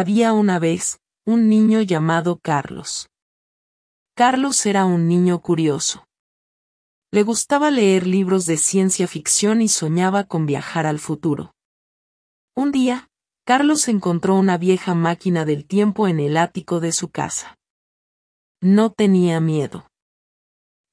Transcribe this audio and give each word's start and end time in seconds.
Había 0.00 0.32
una 0.32 0.60
vez, 0.60 1.00
un 1.26 1.48
niño 1.48 1.82
llamado 1.82 2.38
Carlos. 2.38 3.08
Carlos 4.14 4.64
era 4.64 4.84
un 4.84 5.08
niño 5.08 5.42
curioso. 5.42 6.06
Le 7.10 7.24
gustaba 7.24 7.72
leer 7.72 8.06
libros 8.06 8.46
de 8.46 8.58
ciencia 8.58 9.08
ficción 9.08 9.60
y 9.60 9.66
soñaba 9.66 10.22
con 10.22 10.46
viajar 10.46 10.86
al 10.86 11.00
futuro. 11.00 11.52
Un 12.54 12.70
día, 12.70 13.08
Carlos 13.44 13.88
encontró 13.88 14.36
una 14.36 14.56
vieja 14.56 14.94
máquina 14.94 15.44
del 15.44 15.66
tiempo 15.66 16.06
en 16.06 16.20
el 16.20 16.36
ático 16.36 16.78
de 16.78 16.92
su 16.92 17.10
casa. 17.10 17.56
No 18.60 18.92
tenía 18.92 19.40
miedo. 19.40 19.90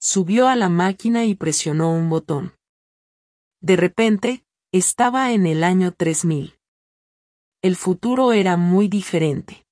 Subió 0.02 0.48
a 0.48 0.56
la 0.56 0.70
máquina 0.70 1.26
y 1.26 1.36
presionó 1.36 1.94
un 1.94 2.10
botón. 2.10 2.56
De 3.62 3.76
repente, 3.76 4.44
estaba 4.72 5.32
en 5.32 5.46
el 5.46 5.64
año 5.64 5.92
3000. 5.92 6.55
El 7.66 7.78
futuro 7.78 8.32
era 8.32 8.58
muy 8.58 8.88
diferente. 8.88 9.66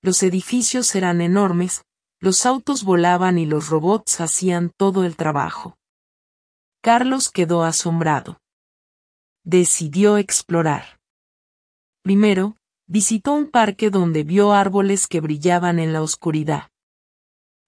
Los 0.00 0.22
edificios 0.22 0.94
eran 0.94 1.20
enormes, 1.20 1.82
los 2.20 2.46
autos 2.46 2.84
volaban 2.84 3.36
y 3.38 3.44
los 3.44 3.68
robots 3.68 4.22
hacían 4.22 4.72
todo 4.78 5.04
el 5.04 5.14
trabajo. 5.14 5.76
Carlos 6.80 7.28
quedó 7.28 7.64
asombrado. 7.64 8.38
Decidió 9.44 10.16
explorar. 10.16 10.98
Primero, 12.02 12.56
visitó 12.86 13.34
un 13.34 13.50
parque 13.50 13.90
donde 13.90 14.24
vio 14.24 14.54
árboles 14.54 15.06
que 15.06 15.20
brillaban 15.20 15.78
en 15.78 15.92
la 15.92 16.00
oscuridad. 16.00 16.70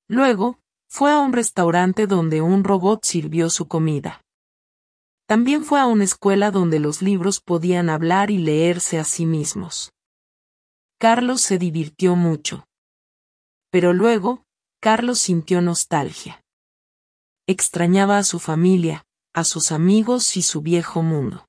Luego, 0.08 0.58
fue 0.88 1.12
a 1.12 1.18
un 1.18 1.34
restaurante 1.34 2.06
donde 2.06 2.40
un 2.40 2.64
robot 2.64 3.04
sirvió 3.04 3.50
su 3.50 3.68
comida. 3.68 4.22
También 5.28 5.62
fue 5.62 5.78
a 5.78 5.84
una 5.84 6.04
escuela 6.04 6.50
donde 6.50 6.78
los 6.78 7.02
libros 7.02 7.40
podían 7.40 7.90
hablar 7.90 8.30
y 8.30 8.38
leerse 8.38 8.98
a 8.98 9.04
sí 9.04 9.26
mismos. 9.26 9.92
Carlos 10.98 11.42
se 11.42 11.58
divirtió 11.58 12.16
mucho. 12.16 12.66
Pero 13.70 13.92
luego, 13.92 14.46
Carlos 14.80 15.18
sintió 15.18 15.60
nostalgia. 15.60 16.42
Extrañaba 17.46 18.16
a 18.16 18.24
su 18.24 18.38
familia, 18.38 19.04
a 19.34 19.44
sus 19.44 19.70
amigos 19.70 20.34
y 20.38 20.40
su 20.40 20.62
viejo 20.62 21.02
mundo. 21.02 21.46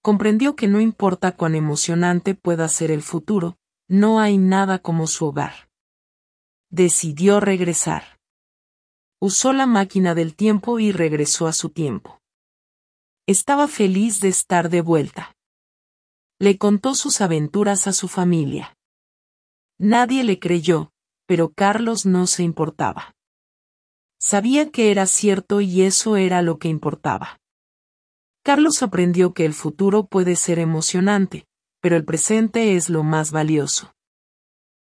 Comprendió 0.00 0.54
que 0.54 0.68
no 0.68 0.80
importa 0.80 1.32
cuán 1.32 1.56
emocionante 1.56 2.36
pueda 2.36 2.68
ser 2.68 2.92
el 2.92 3.02
futuro, 3.02 3.58
no 3.88 4.20
hay 4.20 4.38
nada 4.38 4.78
como 4.78 5.08
su 5.08 5.26
hogar. 5.26 5.68
Decidió 6.70 7.40
regresar. 7.40 8.20
Usó 9.20 9.52
la 9.52 9.66
máquina 9.66 10.14
del 10.14 10.36
tiempo 10.36 10.78
y 10.78 10.92
regresó 10.92 11.48
a 11.48 11.52
su 11.52 11.70
tiempo. 11.70 12.18
Estaba 13.28 13.68
feliz 13.68 14.22
de 14.22 14.28
estar 14.28 14.70
de 14.70 14.80
vuelta. 14.80 15.36
Le 16.40 16.56
contó 16.56 16.94
sus 16.94 17.20
aventuras 17.20 17.86
a 17.86 17.92
su 17.92 18.08
familia. 18.08 18.74
Nadie 19.78 20.24
le 20.24 20.38
creyó, 20.38 20.92
pero 21.26 21.52
Carlos 21.52 22.06
no 22.06 22.26
se 22.26 22.42
importaba. 22.42 23.14
Sabía 24.18 24.70
que 24.70 24.90
era 24.90 25.04
cierto 25.04 25.60
y 25.60 25.82
eso 25.82 26.16
era 26.16 26.40
lo 26.40 26.58
que 26.58 26.68
importaba. 26.68 27.38
Carlos 28.42 28.82
aprendió 28.82 29.34
que 29.34 29.44
el 29.44 29.52
futuro 29.52 30.06
puede 30.06 30.34
ser 30.34 30.58
emocionante, 30.58 31.46
pero 31.82 31.96
el 31.96 32.06
presente 32.06 32.76
es 32.76 32.88
lo 32.88 33.02
más 33.02 33.30
valioso. 33.30 33.92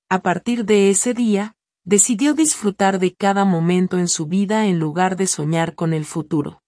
A 0.09 0.21
partir 0.21 0.63
de 0.63 0.91
ese 0.91 1.15
día, 1.15 1.55
decidió 1.85 2.35
disfrutar 2.35 2.99
de 2.99 3.15
cada 3.15 3.45
momento 3.45 3.97
en 3.97 4.07
su 4.07 4.27
vida 4.27 4.67
en 4.67 4.77
lugar 4.77 5.15
de 5.15 5.25
soñar 5.25 5.73
con 5.73 5.91
el 5.91 6.05
futuro. 6.05 6.61